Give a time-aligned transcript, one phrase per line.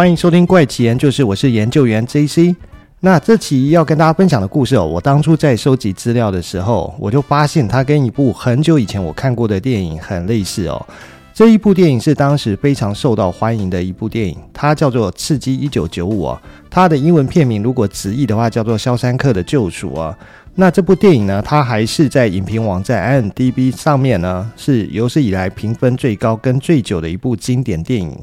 [0.00, 2.56] 欢迎收听怪奇研究室，我是研究员 JC。
[3.00, 10.86] 那这期要跟大家分享的故事哦，我当初在收集资料的时候，我就发现它跟一部很久以前我看过的电影很类似哦。
[11.34, 16.40] 这一部电影是当时非常受到欢迎的一部电影，它叫做《刺激一九九五》啊。
[16.70, 20.16] 它的英文片名如果直译的话，叫做《肖申克的救赎》啊。
[20.54, 28.18] 那这部电影呢，它还是在影评网站 IMDB 上面呢，是有史以来评分最高跟最久的一部经典电影。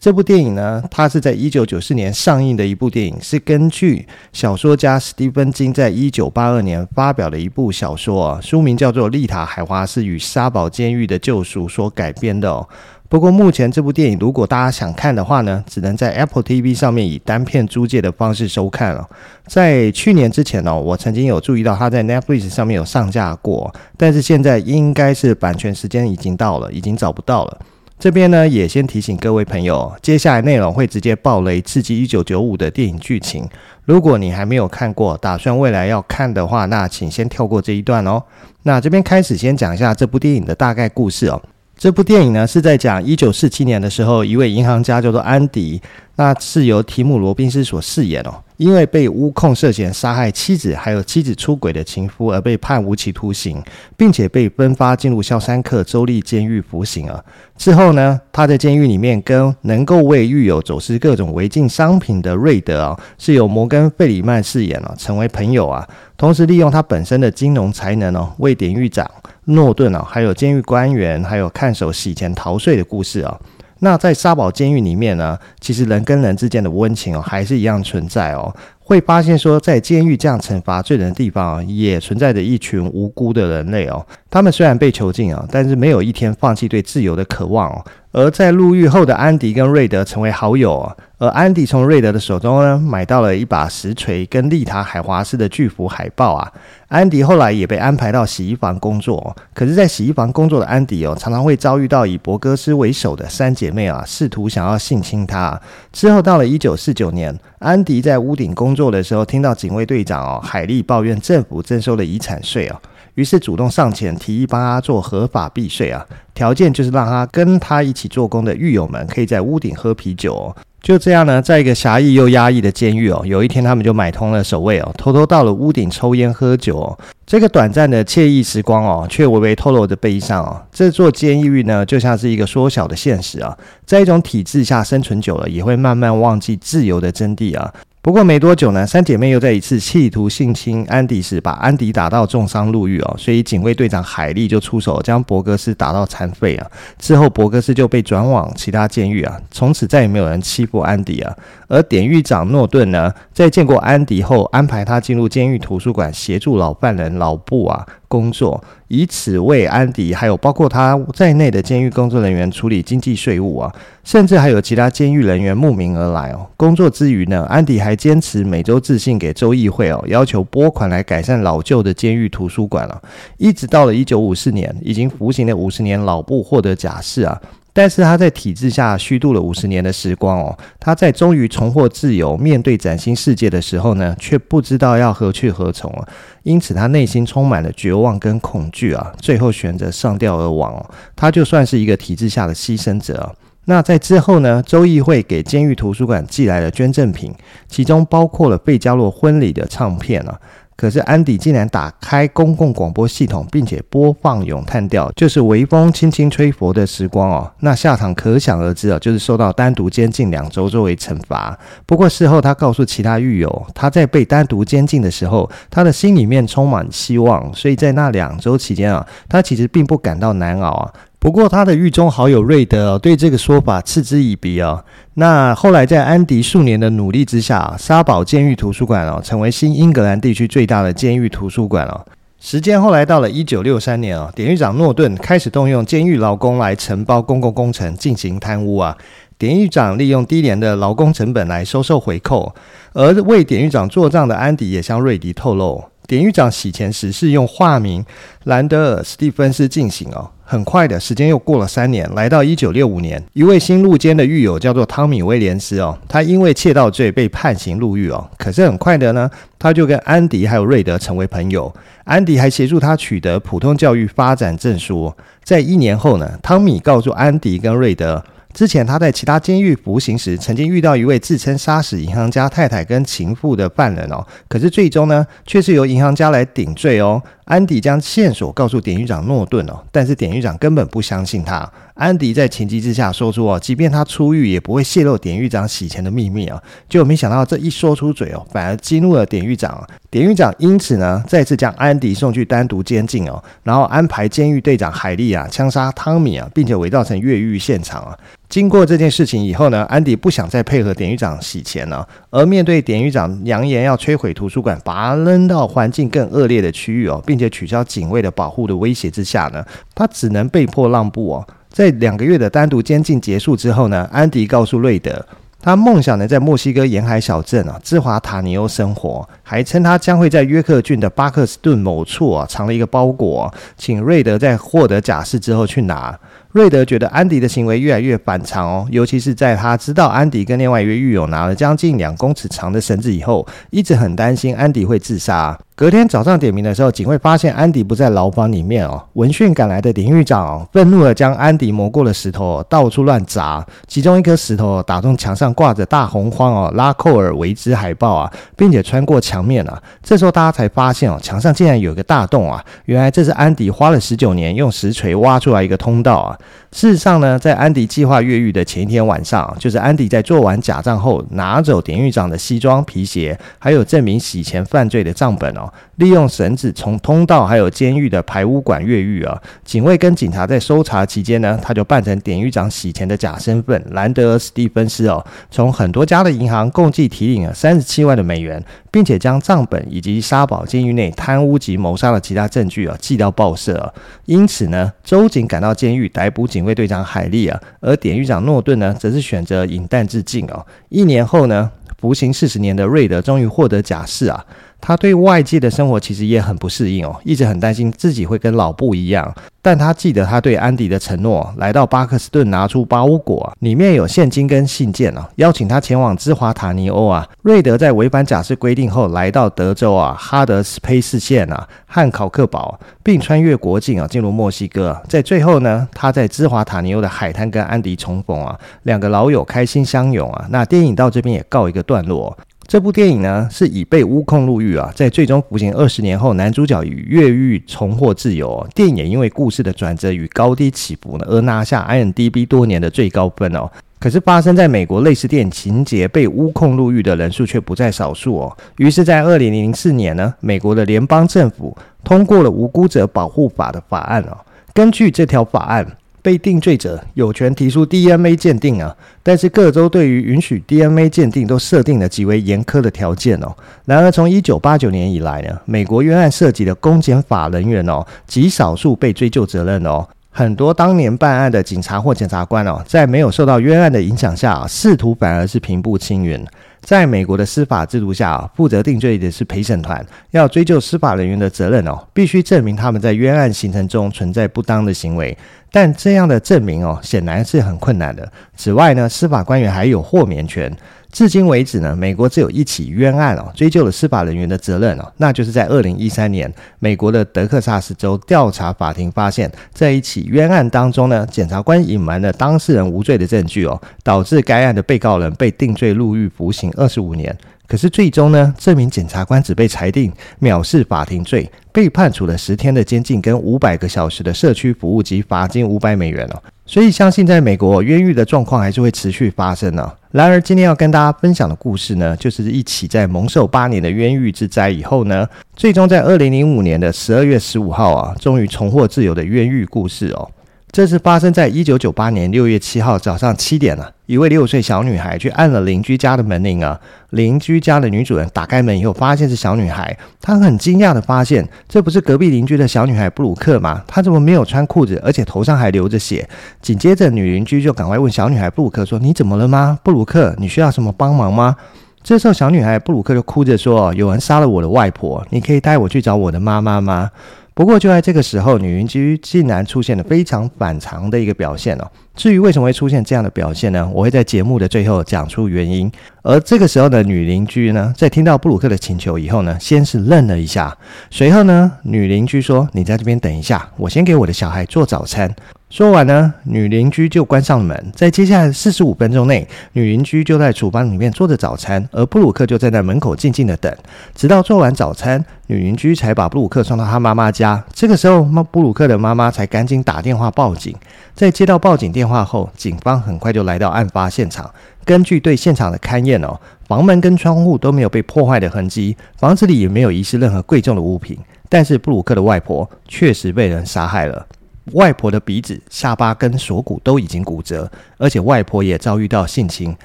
[0.00, 12.66] 这部电影呢，它是在一九九四年上映的一部电影，是根据小说家史蒂芬金在一九八二年发表的一部小说，书名叫做《丽塔·海华斯与沙堡监狱的救赎》所改编的哦。
[13.10, 19.06] 不过目前这部电影，如果大家想看的话呢，只能在 Apple TV 上面以单片租借的方式收看了。
[19.46, 27.58] 在去年之前呢，我曾经有注意到它在 Netflix 上面有上架过，但是现在应该是版权时间已经到了，已经找不到了。
[28.00, 33.46] 这边呢，也先提醒各位朋友，接下来内容会直接爆雷，刺激一九九五的电影剧情。
[33.84, 38.22] 如果你还没有看过，打算未来要看的话，那请先跳过这一段哦。
[38.62, 41.42] 那这边开始先讲一下这部电影的大概故事哦。
[41.80, 45.80] 这部电影呢，是在讲一九四七年的时候，一位银行家叫做安迪，
[46.16, 48.34] 那是由提姆罗宾斯所饰演哦。
[48.58, 53.62] 因为被诬控涉嫌杀害妻子，还有妻子出轨的情夫，而被判无期徒刑，
[53.96, 57.24] 并且被分发进入肖山克州立监狱服刑啊。
[57.56, 65.88] 之后呢，他在监狱里面跟能够为狱友走私各种违禁商品的瑞德啊，是由摩根·费里曼饰演了，成为朋友啊。
[66.18, 69.10] 同时利用他本身的金融才能哦，为典狱长
[69.50, 73.38] 诺顿啊，还有监狱官员，还有看守洗钱逃税的故事啊。
[73.80, 78.54] 那在沙堡监狱里面呢，其实人跟人之间的温情哦，还是一样存在哦。
[78.90, 84.04] 会发现说，在监狱这样惩罚罪人的地方啊，也存在着一群无辜的人类哦。
[84.28, 87.84] 他们虽然被囚禁啊，但是没有一天放弃对自由的渴望哦。
[88.10, 90.96] 而在入狱后的安迪跟瑞德成为好友啊。
[91.18, 96.52] 而安迪从瑞德的手中呢，买到了一把石锤跟丽塔海华斯的巨幅海报啊。
[96.88, 105.60] 安迪后来也被安排到洗衣房工作，可是，在洗衣房工作的安迪哦，常常会遭遇到以博格斯为首的三姐妹啊，试图想要性侵他。
[105.92, 112.80] 之后到了一九四九年，安迪在屋顶工作的时候，听到警卫队长哦海利抱怨政府征收了遗产税哦，
[113.16, 120.56] 于是主动上前提议帮他做合法避税啊，条件就是让他跟他一起做工的狱友们可以在屋顶喝啤酒哦。
[120.82, 126.98] 就这样呢，在一个狭义又压抑的监狱哦，有一天他们就买通了守卫哦，偷偷到了屋顶抽烟喝酒哦。
[127.26, 130.60] 这个短暂的惬意时光哦，却微微透露着悲伤哦。
[130.72, 137.72] 这座监狱呢，就像是一个缩小的现实啊，在一种体制下生存久了，也会慢慢忘记自由的真谛啊。
[138.02, 146.66] 不过没多久呢，三姐妹又在一次企图性侵安迪时，把安迪打到重伤入狱哦，所以警卫队长海莉就出手将博格斯打到残废啊。
[146.98, 151.36] 之后博格斯就被转往其他监狱啊，从此再也没有人欺负安迪啊。
[151.68, 163.72] 而典狱长诺顿呢，在见过安迪后，安排他进入监狱图书馆协助老犯人老布啊工作，以此为安迪还有包括他在内的监狱工作人员处理经济税务啊，
[164.02, 166.44] 甚至还有其他监狱人员慕名而来哦。
[166.56, 173.00] 工作之余呢，安迪还坚持每周致信给州议会哦，要求拨款来改善老旧的监狱图书馆了。
[173.36, 177.40] 一直到了一九五四年，已经服刑了五十年老布获得假释啊。
[177.72, 186.08] 但是他在体制下虚度了五十年的时光哦，他在终于重获自由、面对崭新世界的时候呢，却不知道要何去何从啊。
[186.42, 190.90] 因此他内心充满了绝望跟恐惧啊，最后选择上吊而亡哦。
[191.14, 193.32] 他就算是一个体制下的牺牲者啊。
[193.66, 197.32] 那在之后呢，州议会给监狱图书馆寄来了捐赠品，
[197.68, 200.40] 其中包括了贝加洛婚礼的唱片啊。
[200.80, 207.52] 可是安迪竟然打开公共广播系统，并且播放咏叹调，就是微风轻轻吹拂的时光哦。
[207.58, 211.58] 那下场可想而知啊，就是受到单独监禁两周作为惩罚。
[211.84, 220.90] 不过事后他告诉其他狱友，他在被单独监禁的时候，他的心里面充满希望，所以在那两周期间啊，他其实并不感到难熬啊。
[221.20, 224.82] 不过，他的狱中好友瑞德对这个说法嗤之以鼻哦。
[225.14, 232.06] 那后来，在安迪数年的努力之下，沙堡监狱图书馆哦，成为新英格兰地区最大的监狱图书馆哦。
[232.40, 238.96] 时间后来到了一九六三年哦，典狱长诺顿开始动用监狱劳工来承包公共工程，进行贪污啊。
[239.36, 242.54] 典狱长利用低廉的劳工成本来收受回扣，
[242.94, 248.02] 而为典狱长做账的安迪也向瑞迪透露，典狱长洗钱时是用化名
[248.44, 250.30] 兰德尔·史蒂芬斯进行哦。
[250.50, 258.28] 很快的时间又过了三年，来到一九六五年，一位新入监的狱友叫做汤米·威廉斯哦，他因为窃盗罪被判刑入狱哦。
[258.36, 259.30] 可是很快的呢，
[259.60, 265.14] 他就跟安迪还有瑞德成为朋友，安迪还协助他取得普通教育发展证书。
[265.44, 268.20] 在一年后呢，汤米告诉安迪跟瑞德，
[268.52, 277.22] 之前他在其他监狱服刑时，曾经遇到一位自称杀死银行家太太跟情妇的犯人哦，可是最终呢，却是由银行家来顶罪哦。
[277.50, 281.68] 安迪将线索告诉典狱长诺顿哦，但是典狱长根本不相信他。
[281.94, 286.62] 安迪在情急之下说出哦，即便他出狱，也不会泄露典狱长洗钱的秘密啊。
[286.88, 289.84] 结果没想到这一说出嘴哦，反而激怒了典狱长。
[290.08, 298.16] 典狱长因此呢，再次将安迪送去单独监禁哦，然后安排监狱队长海莉啊枪杀汤米啊，并且伪造成越狱现场啊。
[298.48, 309.64] 经过这件事情以后呢，安迪不想再配合典狱长洗钱了，而面对典狱长扬言要摧毁图书馆，把他扔到环境更恶劣的区域哦，并且取消警卫的保护的威胁之下呢，
[309.94, 311.46] 他只能被迫让步哦。
[311.70, 315.24] 在两个月的单独监禁结束之后呢，安迪告诉瑞德，
[315.62, 326.18] 他梦想呢在墨西哥沿海小镇啊芝华塔尼欧生活，还称他将会在约克郡的巴克斯顿某处啊藏了一个包裹，请瑞德在获得假释之后去拿。
[326.52, 335.56] 瑞德觉得安迪的行为越来越反常哦，尤其是在他知道安迪跟另外一位狱友拿了将近两公尺长的绳子以后，一直很担心安迪会自杀。
[335.76, 339.02] 隔天早上点名的时候，警卫发现安迪不在牢房里面哦。
[339.14, 349.82] 闻讯赶来的典狱长愤怒地将安迪磨过的石头到处乱砸，其中一颗石头打中墙上挂着大红框哦拉扣尔维兹海报啊，并且穿过墙面啊。
[350.02, 352.62] 这时候大家才发现哦，墙上竟然有个大洞啊！
[352.84, 356.36] 原来这是安迪花了十九年用石锤挖出来一个通道啊。
[356.72, 369.38] 事实上呢，在安迪计划越狱的前一天晚上，就是安迪在做完假账后，拿走典狱长的西装、皮鞋，还有证明洗钱犯罪的账本哦，利用绳子从通道还有监狱的排污管越狱啊。
[369.62, 383.92] 警卫跟警察在搜查期间呢，他就扮成典狱长洗钱的假身份兰德尔·史蒂芬斯哦，从很多家的银行共计提领了三十七万的美元，并且将账本以及沙堡监狱内贪污及谋杀的其他证据啊寄到报社。
[384.24, 390.64] 因此呢，州警赶到监狱逮捕警卫队长海利啊，而典狱长诺顿呢，则是选择饮弹自尽哦。
[390.88, 394.42] 一年后呢，服刑四十年的瑞德终于获得假释啊。
[394.80, 399.34] 他对外界的生活其实也很不适应哦，一直很担心自己会跟老布一样。
[399.62, 407.28] 但他记得他对安迪的承诺，来到巴克斯顿拿出包裹，里面有现金跟信件哦，邀请他前往芝华塔尼欧啊。
[407.42, 414.98] 瑞德在违反假释规定后，来到德州啊哈德斯佩斯县啊和考克堡，并穿越国境啊进入墨西哥。
[415.06, 420.46] 在最后呢，他在芝华塔尼欧的海滩跟安迪重逢啊，两个老友开心相拥啊。
[420.48, 422.34] 那电影到这边也告一个段落。
[422.70, 428.68] 这部电影呢，是以被诬控入狱啊，在最终服刑二十年后，男主角与越狱重获自由哦。
[428.72, 433.68] 电影也因为故事的转折与高低起伏呢，而拿下 IMDB 多年的最高分哦。
[433.98, 438.56] 可是发生在美国类似电影情节被诬控入狱的人数却不在少数哦。
[438.76, 444.38] 于是，在二零零四年呢，美国的联邦政府通过了无辜者保护法的法案哦。
[444.72, 445.84] 根据这条法案，
[446.22, 453.54] 被定罪者有权提出 DNA 鉴定啊，但是各州对于允许 DNA 鉴定都设定了极为严苛的条件哦。
[453.84, 460.06] 然而，从一九八九年以来呢，美国冤案涉及的公检法人员哦，极少数被追究责任哦。
[460.32, 466.44] 很多当年办案的警察或检察官哦，在没有受到冤案的影响下，仕途反而是平步青云。
[466.80, 475.36] 在美国的司法制度下，负责定罪的是陪审团，要追究司法人员的责任哦，必须证明他们在冤案形成中存在不当的行为。
[475.72, 478.30] 但这样的证明哦，显然是很困难的。
[478.56, 480.74] 此外呢，司法官员还有豁免权。
[481.12, 497.36] 至今为止呢，美国只有一起冤案哦，追究了司法人员的责任哦，那就是在二零一三年，美国的德克萨斯州调查法庭发现，在一起冤案当中呢，检察官隐瞒了当事人无罪的证据哦，导致该案的被告人被定罪入狱服刑二十五年。
[497.66, 506.42] 可是最终呢，这名检察官只被裁定藐视法庭罪，被判处了十天的监禁跟五百个小时的社区服务及罚金五百美元哦。
[506.70, 520.30] 所以相信在美国冤狱的状况还是会持续发生呢、然而今天要跟大家分享的故事呢，就是一起在蒙受八年的冤狱之灾以后呢，最终在二零零五年的十二月十五号啊，终于重获自由的冤狱故事哦。
[520.72, 523.92] 这是发生在一九九八年六月七号早上七点了。
[524.06, 526.78] 一位六岁小女孩去按了邻居家的门铃啊，
[527.10, 529.96] 邻居家的女主人打开门以后，发现是小女孩。
[530.20, 533.82] 她很惊讶地发现，这不是隔壁邻居的小女孩布鲁克吗？
[533.88, 536.28] 她怎么没有穿裤子，而且头上还流着血？
[536.62, 539.76] 紧接着，女邻居就赶快问小女孩布鲁克说：“你怎么了吗？
[539.82, 541.56] 布鲁克，你需要什么帮忙吗？”
[542.02, 547.10] 这时候，小女孩布鲁克就哭着说：“有人杀了我的外婆，你可以带我去找我的妈妈吗？”
[547.54, 551.90] 不过就在这个时候，女邻居竟然出现了非常反常的一个表现哦。
[552.16, 553.88] 至于为什么会出现这样的表现呢？
[553.94, 555.90] 我会在节目的最后讲出原因。
[556.22, 560.76] 而这个时候的女邻居呢，在听到布鲁克的请求以后呢，先是愣了一下，
[561.10, 565.34] 随后呢，女邻居说：“你在这边等一下，我先给我的小孩做早餐。”
[565.70, 567.92] 说完呢，女邻居就关上了门。
[567.94, 573.72] 在接下来四十五分钟内，女邻居就在厨房里面做着早餐，而布鲁克就站在门口静静的等，
[574.14, 577.64] 直到做完早餐，女邻居才把布鲁克送到他妈妈家。
[577.72, 580.74] 这个时候，布鲁克的妈妈才赶紧打电话报警。
[581.14, 584.50] 在接到报警电电话后，警方很快就来到案发现场。
[584.86, 586.34] 根据对现场的勘验哦，
[586.66, 591.18] 房门跟窗户都没有被破坏的痕迹，房子里也没有遗失任何贵重的物品。
[591.50, 594.26] 但是布鲁克的外婆确实被人杀害了。
[594.72, 599.76] 外婆的鼻子、下巴跟锁骨都已经骨折，而且外婆也遭遇到性侵，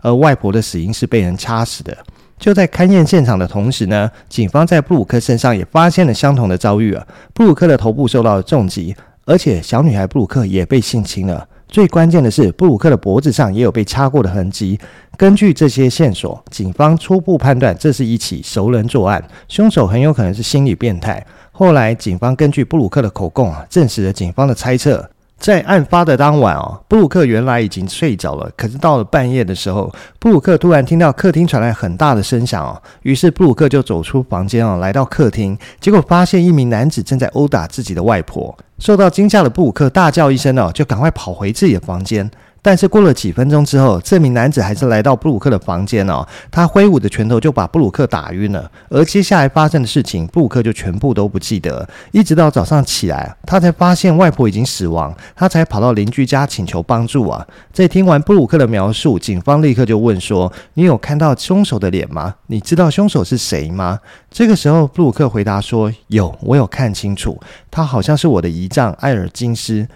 [0.00, 1.94] 而外婆的死因是被人掐死的。
[2.38, 7.06] 就在勘验现场的同时呢，警方在布鲁克身上也发现了相同的遭遇啊。
[7.34, 11.46] 布鲁克的头部受到了重击，而且小女孩布鲁克也被性侵了。
[11.70, 14.76] 最关键的是，布鲁克的脖子上也有被插过的痕迹。
[15.16, 21.24] 根据这些线索，警方初步判断这是一起熟人作案，凶手很有可能是心理变态。
[21.52, 25.08] 后来，警方根据布鲁克的口供啊，证实了警方的猜测。
[25.40, 38.54] 在案发的当晚哦，布鲁克原来已经睡着了，可是到了半夜的时候，布鲁克突然听到客厅传来很大的声响哦，于是布鲁克就走出房间哦，来到客厅，结果发现一名男子正在殴打自己的外婆。
[38.78, 42.30] 受到惊吓的布鲁克大叫一声哦，就赶快跑回自己的房间。
[42.62, 48.70] 但是过了几分钟之后，这名男子还是来到布鲁克的房间哦，他挥舞着拳头就把布鲁克打晕了。
[48.90, 51.88] 而接下来发生的事情，布鲁克就全部都不记得。
[52.12, 57.46] 一直到早上起来，他才发现外婆已经死亡，他才跑到邻居家请求帮助啊。
[57.72, 62.34] 在听完布鲁克的描述，警方立刻就问说：“你有看到凶手的脸吗？
[62.48, 63.98] 你知道凶手是谁吗？”
[64.30, 67.40] 这个时候，布鲁克回答说：“有，我有看清楚，
[67.70, 69.88] 他好像是我的姨丈艾尔金斯。”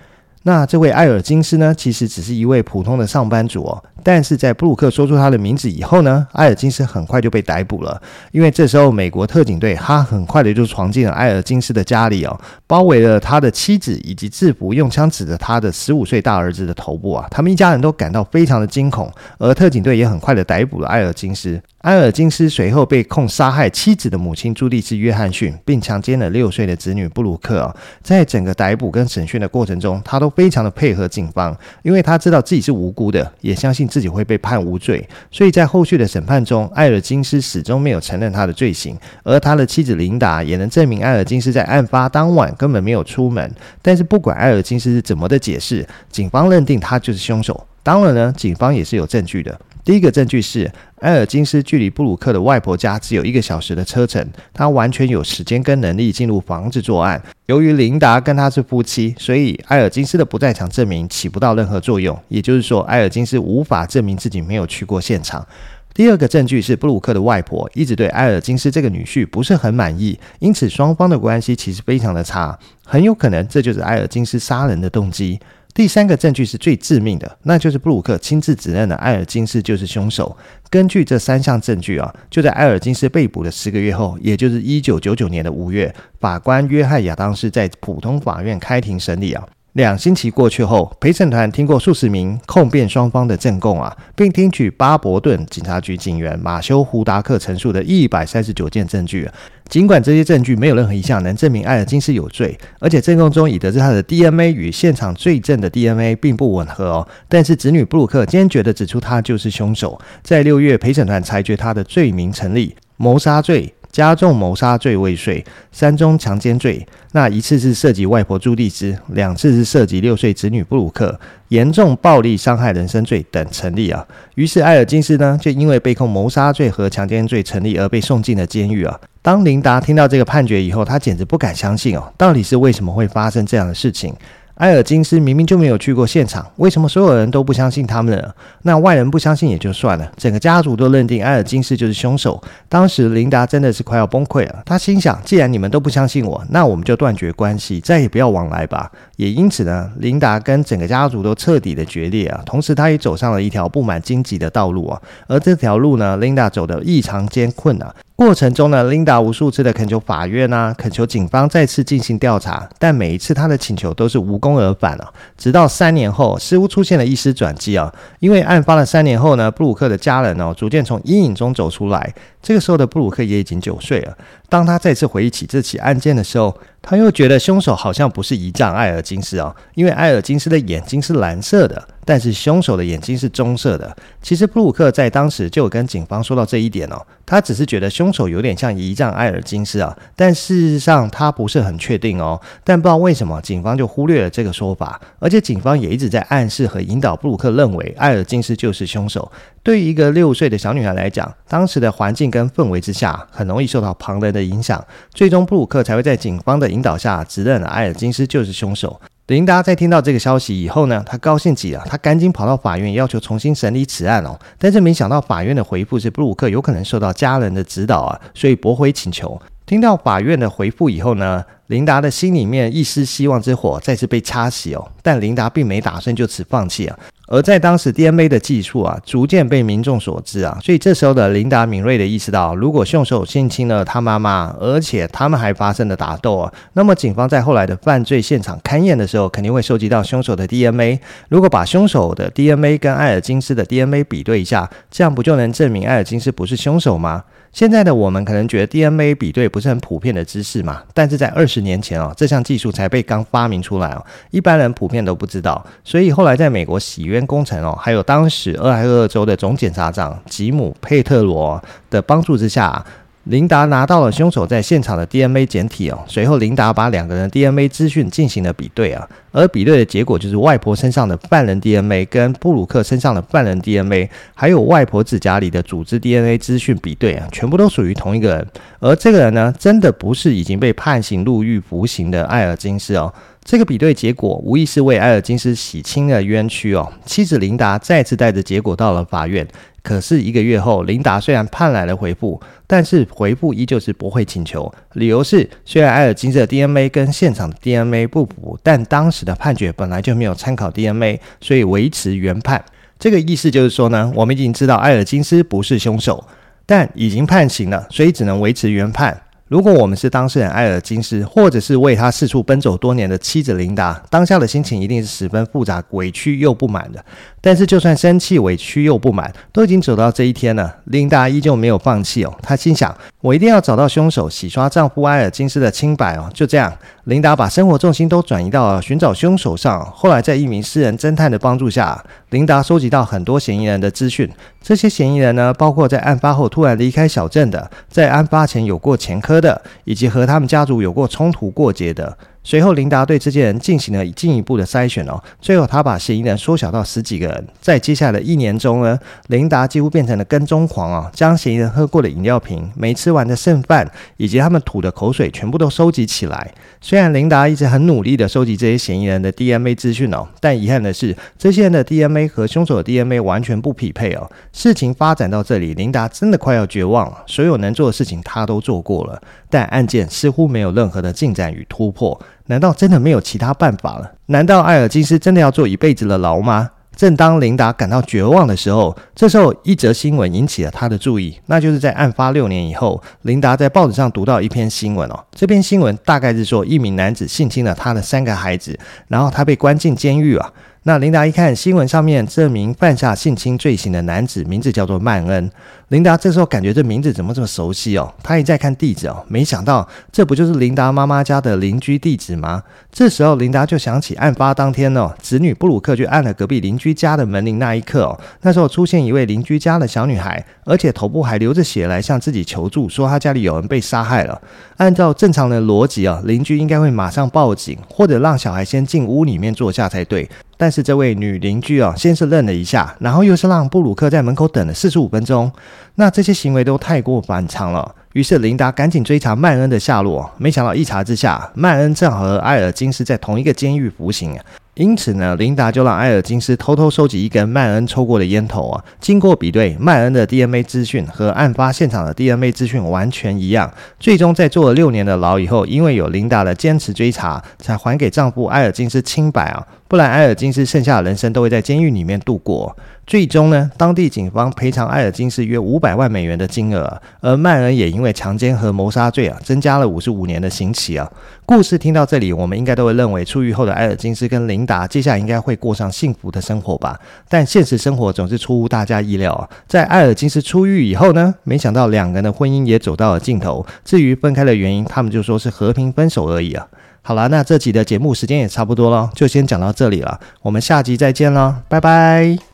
[0.47, 3.83] 那这位艾尔金斯呢，其实只是一位普通的上班族哦。
[4.03, 7.99] 但是在布鲁克说出他的名字以后呢，艾尔金斯很快就被逮捕了。
[8.31, 17.27] 因为这时候美国特警队他很快的就闯进了艾尔金斯的家里哦，包围了他的妻子以及制服，用枪指着他的十五岁大儿子的头部啊。
[17.31, 21.59] 他们一家人都感到非常的惊恐，而特警队也很快的逮捕了艾尔金斯。
[21.85, 27.71] 埃尔金斯随后被控杀害妻子的母亲朱莉斯·约翰逊，并强奸了六岁的子女布鲁克。
[28.03, 35.07] 在整个逮捕跟审讯的过程中，他都非常的配合警方，因为他知道自己是无辜的，也相信自己会被判无罪。
[35.31, 43.55] 所以在后续的审判中，埃尔金斯始终没有承认他的罪行，而他的妻子琳达也能证明埃尔金斯在案发当晚根本没有出门。
[43.83, 47.67] 但是不管埃尔金斯是怎么的解释，警方认定他就是凶手。
[47.85, 49.61] 当然呢，警方也是有证据的。
[49.85, 57.23] 第一个证据是，埃尔金斯距离布鲁克的外婆家只有一个小时的车程，他完全有时间跟能力进入房子作案。
[57.45, 62.19] 由于琳达跟他是夫妻，所以埃尔金斯的不在场证明起不到任何作用。
[62.29, 65.47] 也就是说，埃尔金斯无法证明自己没有去过现场。
[65.93, 75.39] 第二个证据是，布鲁克的外婆一直对埃尔金斯这个女婿不是很满意，因此双方的关系其实非常的差，很有可能这就是埃尔金斯杀人的动机。
[75.75, 80.37] 第三个证据是最致命的，那就是布鲁克亲自指认的埃尔金斯就是凶手。
[80.71, 89.45] 根据这三项证据啊，就在埃尔金斯被捕的十个月后，也就是一九九九年的五月，法官约翰亚当斯在普通法院开庭审理啊。
[89.75, 99.29] 两星期过去后，陪审团听过数十名控辩双方的证供啊，并听取巴伯顿警察局警员马修·胡达克陈述的一百三十九件证据。
[99.69, 110.01] 尽管这些证据没有任何一项能证明艾尔金斯有罪，而且证供中已得知他的 DNA 与现场罪证的 DNA 并不吻合哦，但是子女布鲁克坚决地指出他就是凶手。
[110.23, 113.75] 在六月，陪审团裁决他的罪名成立：谋杀罪。
[113.95, 121.17] 加重谋杀罪未遂，三宗强奸罪，那一次是涉及外婆朱莉丝，两次是涉及六岁子女布鲁克，
[121.51, 124.05] 严重暴力伤害人身罪等成立啊。
[124.35, 128.99] 于是艾尔金斯呢，就因为被控谋杀罪和强奸罪成立而被送进了监狱啊。
[129.23, 134.13] 当琳达听到这个判决以后，她简直不敢相信哦，到底是为什么会发生这样的事情？
[134.57, 138.33] 埃尔金斯明明就没有去过现场，为什么所有人都不相信他们呢？
[138.63, 142.41] 那外人不相信也就算了，整个家族都认定埃尔金斯就是凶手。
[142.69, 148.89] 当时琳达真的是快要崩溃了，她心想：既然你们都不相信我，那我们就断绝关系，再也不要往来吧。
[149.17, 152.41] 也因此呢，琳达跟整个家族都彻底的决裂啊。
[152.47, 155.03] 同时，她也走上了一条布满荆棘的道路啊。
[155.27, 157.93] 而这条路呢，琳达走得异常艰困啊。
[158.17, 165.13] 过程中呢，琳达无数次的恳求法院啊，恳求警方再次进行调查，但每一次她的请求都是无功而返啊。
[165.37, 172.15] 直到三年后，似乎出现了一丝转机啊，因为案发了三年后呢，布鲁克的家人哦，逐渐从阴影中走出来。
[172.41, 174.17] 这个时候的布鲁克也已经九岁了。
[174.49, 181.89] 当他再次回忆起这起案件的时候，他又觉得凶手好像不是姨丈艾尔金斯啊，因为艾尔金斯的眼睛是蓝色的。
[182.05, 183.97] 但是凶手的眼睛是棕色的。
[184.23, 192.41] 其实布鲁克在当时就有跟警方说到这一点哦，他只是觉得凶手有点像遗仗埃尔金斯啊，但事实上他不是很确定哦。
[192.63, 199.31] 但不知道为什么警方就忽略了这个说法，而且警方也一直在暗示和引导布鲁克认为埃尔金斯就是凶手。
[199.63, 204.85] 对于一个六岁的小女孩来讲，当时的环境跟氛围之下，很容易受到旁人的影响，
[205.15, 209.01] 最终布鲁克才会在警方的引导下指认了埃尔金斯就是凶手。
[209.29, 214.39] 琳达在听到这个消息以后呢，她高兴极了，她赶紧跑到法院要求重新审理此案哦。
[214.59, 219.41] 但是没想到法院的回复是布鲁克有可能受到家人的指导啊，所以驳回请求。
[219.65, 224.87] 听到法院的回复以后呢，琳达的心里面一丝希望之火再次被擦熄哦。
[225.03, 226.99] 但琳达并没打算就此放弃啊。
[227.27, 241.01] 而在当时，DNA 的技术啊，逐渐被民众所知啊，所以这时候的琳达敏锐地意识到，如果凶手性侵了他妈妈，而且他们还发生了打斗啊，那么警方在后来的犯罪现场勘验的时候，肯定会收集到凶手的 DNA。
[241.29, 247.25] 如果把凶手的 DNA 跟艾尔金斯的 DNA 比对一下，这样不就能证明艾尔金斯不是凶手吗？
[247.55, 255.65] 现在的我们可能觉得 DNA 比对不是很普遍的知识嘛，但是在二十年前哦，这项技术才被刚发明出来哦，一般人普遍都不知道。
[255.85, 262.85] 所以后来在美国洗冤工程哦，还有当时俄亥俄州的总检察长吉姆佩特罗的帮助之下。
[263.25, 278.47] 琳达拿到了凶手在现场的 DNA 检体哦，随后琳达把两个人 DNA 资讯进行了比对啊，而比对的结果就是外婆身上的犯人 DNA 跟布鲁克身上的犯人 DNA，还有外婆指甲里的组织 DNA 资讯比对啊，全部都属于同一个人，
[278.81, 283.11] 而这个人呢，真的不是已经被判刑入狱服刑的艾尔金斯哦。
[283.43, 286.91] 这个比对结果无疑是为艾尔金斯洗清了冤屈哦。
[287.05, 289.47] 妻子琳达再次带着结果到了法院。
[289.85, 302.65] 可是一个月后，琳达虽然盼来了回复，但是回复依旧是驳回请求，理由是虽然艾尔金斯的 DNA 跟现场的 DNA 不符，但当时的判决本来就没有参考 DNA，所以维持原判。
[302.99, 306.27] 这个意思就是说呢，我们已经知道艾尔金斯不是凶手，
[306.65, 309.21] 但已经判刑了，所以只能维持原判。
[309.49, 317.05] 如果我们是当事人艾尔金斯，或者是为他四处奔走多年的妻子琳达，当下的心情一定是十分复杂、委屈又不满的。
[317.47, 322.35] 但是，就算生气、委屈又不满，都已经走到这一天了，琳达依旧没有放弃哦。
[322.41, 326.31] 她心想：我一定要找到凶手，洗刷丈夫埃尔金斯的清白哦。
[326.33, 326.73] 就这样，
[327.05, 329.85] 琳达把生活重心都转移到了寻找凶手上。
[329.95, 334.27] 后来，在一名私人侦探的帮助下，琳达收集到很多嫌疑人的资讯。
[334.63, 342.17] 这些嫌疑人呢，包括在案发后突然离开小镇的，在案发前有过前科的，以及和他们家族有过冲突过节的。
[342.45, 345.21] 随后，琳达对这些人进行了进一步的筛选哦。
[345.41, 347.47] 最后，他把嫌疑人缩小到十几个人。
[347.59, 356.53] 在接下来的一年中呢，琳达几乎变成了跟踪狂啊，将嫌疑人喝过的饮料瓶、没吃完的剩饭以及他们吐的口水全部都收集起来。
[356.83, 364.31] 虽然琳达一直很努力的收集这些嫌疑人的 DNA 资讯哦，但遗憾的是，这些人的 DNA 和凶手的 DNA 完全不匹配哦。
[364.53, 367.23] 事情发展到这里，琳达真的快要绝望了。
[367.27, 369.19] 所有能做的事情她都做过了，
[369.55, 372.21] 但案件似乎没有任何的进展与突破。
[372.47, 374.11] 难道真的没有其他办法了？
[374.27, 376.71] 难道艾尔金斯真的要坐一辈子的牢吗？
[376.97, 385.25] 正当琳达感到绝望的时候，这时候一则新闻引起了她的注意，那就是在案发六年以后，琳达在报纸上读到一篇新闻哦。
[385.33, 390.53] 这篇新闻大概是说，一名男子性侵了他的三个孩子，然后他被关进监狱啊。
[390.87, 395.51] 那琳达一看新闻上面这名犯下性侵罪行的男子名字叫做曼恩，
[395.89, 398.13] 琳达这时候感觉这名字怎么这么熟悉哦？
[398.23, 402.63] 她一再看地址哦，没想到这不就是琳达妈妈家的邻居地址吗？
[402.93, 414.39] 这时候琳达就想起案发当天哦，子女布鲁克去按了隔壁邻居家的门铃那一刻哦，那时候出现一位邻居家的小女孩，而且头部还流着血来向自己求助，说她家里有人被杀害了。
[414.77, 420.29] 按照正常的逻辑啊，邻居应该会马上报警，或者让小孩先进屋里面坐下才对。
[420.57, 425.51] 但是这位女邻居啊，先是愣了一下，然后又是让布鲁克在门口等了四十五分钟，
[425.97, 427.95] 那这些行为都太过反常了。
[428.13, 434.39] 于是琳达赶紧追查曼恩的下落，没想到一查之下，曼恩正好和埃尔金斯在同一个监狱服刑。
[434.75, 438.85] 因此呢，琳达就让埃尔金斯偷偷收集一根曼恩抽过的烟头啊。
[439.01, 443.73] 经过比对，曼恩的 DNA 资讯和案发现场的 DNA 资讯完全一样。
[444.01, 449.65] 最终在坐了六年的牢以后，因为有琳达的坚持追查，才还给丈夫埃尔金斯清白啊。
[449.95, 452.77] 不然，埃尔金斯剩下的人生都会在监狱里面度过。
[453.07, 461.09] 最终呢，当地警方赔偿埃尔金斯约五百万美元的金额，而曼恩也因为强奸和谋杀罪啊，增加了五十五年的刑期啊。
[461.47, 466.99] 故事听到这里，我们应该都会认为，出狱后的埃尔金斯跟琳达接下来应该会过上幸福的生活吧？
[467.29, 469.49] 但现实生活总是出乎大家意料。
[469.69, 473.65] 在埃尔金斯出狱以后呢，没想到两个人的婚姻也走到了尽头。
[473.85, 476.67] 至于分开的原因，他们就说是和平分手而已啊。
[477.07, 480.19] 好了，那这集的节目时间也差不多了，就先讲到这里了。
[480.41, 482.54] 我们下集再见了，拜拜。